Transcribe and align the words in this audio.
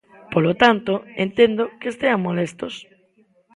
Polo 0.33 0.53
tanto, 0.63 0.93
entendo 1.25 1.63
que 1.79 1.87
estean 1.93 2.23
molestos. 2.27 2.73